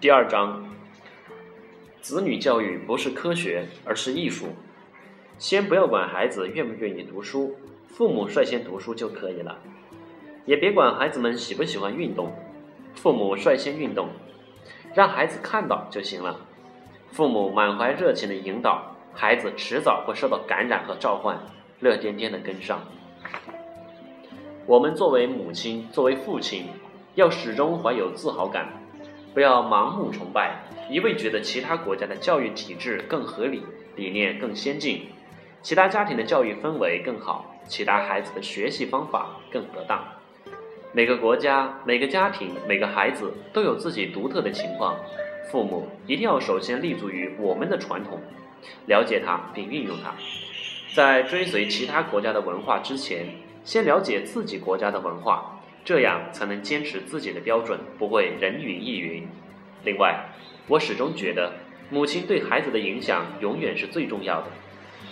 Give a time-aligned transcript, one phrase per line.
[0.00, 0.64] 第二章，
[2.00, 4.46] 子女教育不是科学，而是艺术。
[5.38, 7.56] 先不要管孩子愿不愿意读书，
[7.88, 9.58] 父母率先读书就可以了。
[10.46, 12.32] 也别管孩子们喜不喜欢运动，
[12.94, 14.08] 父母率先运动，
[14.94, 16.40] 让孩子看到就行了。
[17.10, 21.38] 父母满怀热情的引导，孩子迟早会受到感染和召唤，
[21.80, 22.80] 乐颠颠的跟上。
[24.68, 26.66] 我们作为母亲，作为父亲，
[27.14, 28.68] 要始终怀有自豪感，
[29.32, 33.62] 不要盲目崇拜，一味觉得其他国家的教育体制更合理，
[33.96, 35.06] 理念更先进，
[35.62, 40.04] 其他家庭的教育氛围更好，其他孩子的学习方法更得当。
[40.92, 44.98] 每个国家、每个家庭、每个孩子都有自己独特的情况，
[45.50, 48.20] 父母一定要首先立足于我们的传统，
[48.84, 50.12] 了解它并运用它。
[50.94, 53.24] 在追随其他国家的文化之前，
[53.68, 59.28] 先了解自己国家的文化，这样才能坚持自己的标准，不会人云亦云。
[59.84, 60.30] 另外，
[60.68, 61.52] 我始终觉得，
[61.90, 64.46] 母亲对孩子的影响永远是最重要的。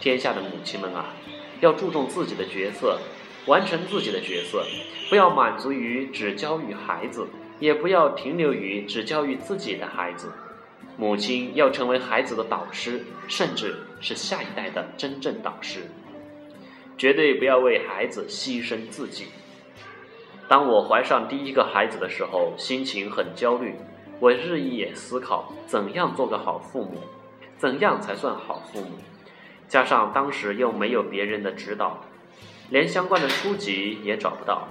[0.00, 1.14] 天下的母亲们啊，
[1.60, 2.98] 要注重自己的角色。
[3.46, 4.66] 完成自己的角色，
[5.08, 7.28] 不要满足于只教育孩子，
[7.60, 10.32] 也不要停留于只教育自己的孩子。
[10.96, 15.84] 母亲要成为孩子的导师，甚至是下一代的真正导师。
[17.00, 19.28] 绝对不要为孩子牺牲自己。
[20.46, 23.74] 当我怀上第一个孩子的时候，心情很焦虑，
[24.20, 26.98] 我日夜思考怎样做个好父母，
[27.56, 28.98] 怎样才算好父母。
[29.66, 32.04] 加上当时又没有别人的指导。
[32.68, 34.68] 连相关的书籍也找不到，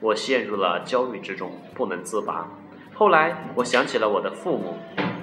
[0.00, 2.48] 我陷入了焦虑之中，不能自拔。
[2.94, 4.74] 后来我想起了我的父母，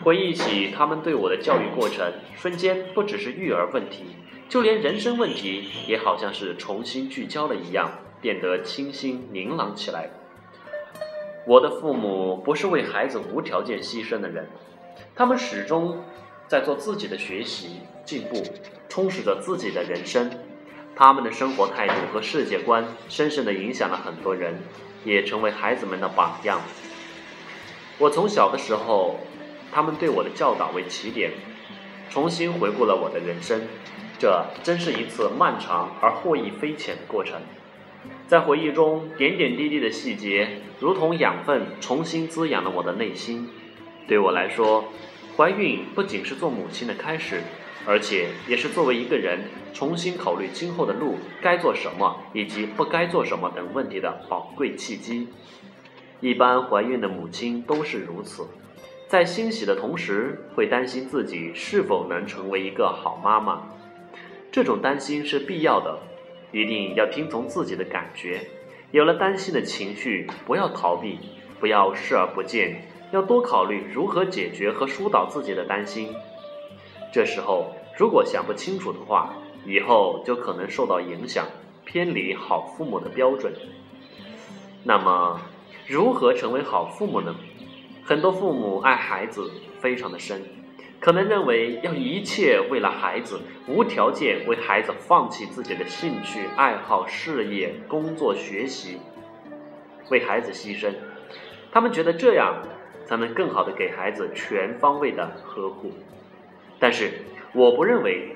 [0.06, 4.04] 回忆起他们对我的教育过程，瞬间不只是育儿问题，
[4.48, 7.90] 就连人生问题也好像是重新聚焦了一样，
[8.22, 10.12] 变得清新明朗起来。
[11.48, 14.48] 我的父母不是为孩子无条件牺牲的人，
[15.16, 16.04] 他们始终
[16.48, 18.44] 在做自己的学习进步，
[18.88, 20.30] 充实着自己的人生。
[20.96, 24.60] 他们的生活态度和世界观深深地影响了很多人，
[25.04, 26.62] 也成为孩子们的榜样。
[27.98, 29.20] 我从小的时候，
[29.76, 31.32] 他们对我的教导为起点，
[32.10, 33.64] 重新回顾了我的人生。
[34.18, 37.42] 这真是一次漫长而获益匪浅的过程。
[38.26, 43.50] 在回忆中，点点滴滴的细节如同养分，重新滋养了我的内心。
[44.08, 44.86] 对我来说，
[45.36, 47.42] 怀孕不仅是做母亲的开始。
[47.86, 49.42] 而且也是作为一个人
[49.74, 55.28] 重新考虑今后的路该做什么以及不该做什么等问题的宝贵契机。
[56.22, 58.48] 一般怀孕的母亲都是如此，
[59.08, 63.62] 在欣喜的同时，会担心自己是否能成为一个好妈妈。
[64.52, 66.00] 这种担心是必要的，
[66.52, 68.42] 一定要听从自己的感觉。
[68.92, 71.20] 有了担心的情绪，不要逃避，
[71.60, 76.10] 不要视而不见，要多考虑如何解决和疏导自己的担心。
[77.14, 79.36] 这时候，如果想不清楚的话，
[79.66, 81.46] 以后就可能受到影响，
[81.86, 83.54] 偏离好父母的标准。
[84.84, 85.40] 那么，
[85.88, 87.36] 如何成为好父母呢？
[88.06, 89.50] 很多父母爱孩子
[89.80, 90.44] 非常的深，
[91.00, 99.00] 可能认为要一切为了孩子，无条件为孩子放弃自己的兴趣爱好、事业、工作、学习，
[100.12, 100.94] 为孩子牺牲。
[101.72, 102.62] 他们觉得这样
[103.06, 105.92] 才能更好的给孩子全方位的呵护。
[106.80, 107.12] 但是，
[107.54, 108.35] 我不认为。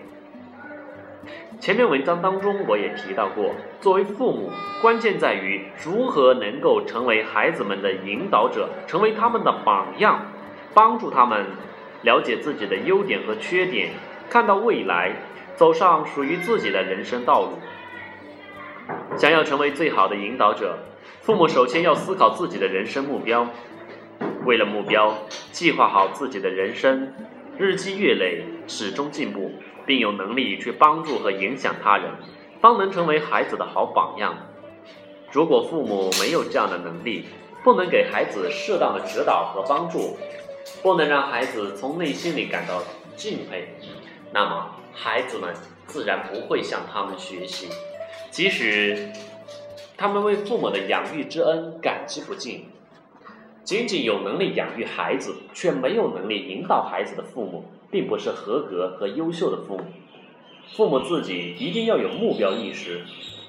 [1.60, 4.50] 前面文章当中我也提到过，作为父母，
[4.82, 10.28] 关键在于如何能够成为孩子们的引导者，成为他们的榜样，
[10.74, 11.46] 帮助他们
[12.04, 13.90] 了解自己的优点和缺点，
[14.30, 15.12] 看到未来，
[15.58, 17.60] 走上属于自己的人生道路。
[19.18, 20.78] 想要成为最好的引导者，
[21.22, 23.46] 父母首先要思考自己的人生目标，
[24.46, 25.14] 为了目标，
[25.52, 27.14] 计划好自己的人生。
[27.58, 29.52] 日积月累，始终进步，
[29.90, 32.12] 并有能力去帮助和影响他人，
[32.62, 34.38] 方能成为孩子的好榜样。
[35.32, 37.26] 如果父母没有这样的能力，
[37.64, 40.16] 不能给孩子适当的指导和帮助，
[40.84, 42.84] 不能让孩子从内心里感到
[43.16, 43.70] 敬佩，
[44.32, 45.56] 那么孩子们
[45.88, 47.68] 自然不会向他们学习。
[48.30, 49.12] 即使
[49.98, 52.68] 他们为父母的养育之恩感激不尽。
[53.64, 59.84] 仅仅有能力养育孩子，却没有能力引导孩子的父母，并不是合格和优秀的父母。
[60.76, 63.02] 父母自己一定要有目标意识，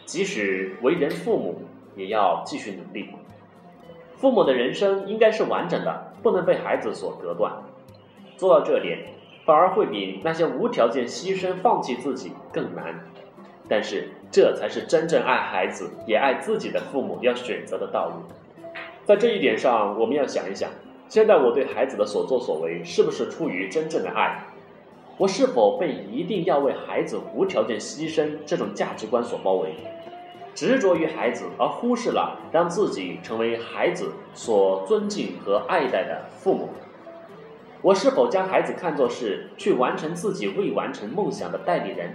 [0.05, 1.63] 即使为人父母，
[1.97, 3.11] 也要继续努力。
[4.17, 7.53] 父母的人生应该是完整的，不能被孩子所隔断。
[8.37, 9.09] 做到这点，
[9.45, 13.07] 反而会比那些无条件牺牲、放弃自己更难。
[13.69, 18.15] 但是，这才是真正爱孩子也爱自己的父母要选择的道路。
[19.05, 20.71] 在这一点上，我们要想一想：
[21.11, 24.45] 现在我对孩子的所作所为，是不是出于真正的爱？
[25.19, 29.75] 我是否被一定要为孩子无条件牺牲这种价值观所包围，
[30.55, 36.69] 执着于孩子，而忽视了让自己成为孩子所尊敬和爱戴的父母？
[37.83, 42.15] 我是否将孩子看作是去完成自己未完成梦想的代理人？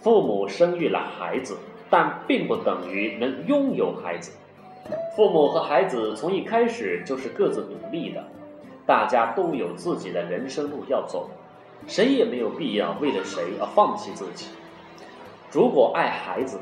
[0.00, 1.56] 父母生育了孩子，
[1.88, 4.32] 但并不等于能拥有孩子。
[5.16, 8.24] 父母和孩子从一开始就是各自独立的，
[8.86, 11.28] 大家都有自己的人生路要走，
[11.86, 14.46] 谁也没有必要为了谁而放弃自己。
[15.52, 16.58] 如果爱孩子，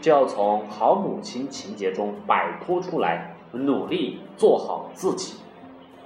[0.00, 5.34] 就要从好母亲情节中摆脱出来，努力做好自己。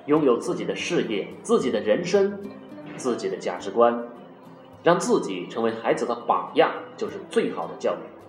[0.07, 2.41] 拥有自己的事业、自己的人生、
[2.97, 4.03] 自己的价值观，
[4.83, 8.22] 让自己成为孩子的榜样，就是最好的教育。